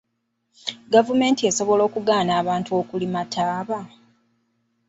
[0.93, 3.79] Gavumenti esobola okugaana abantu okulima ttaaba?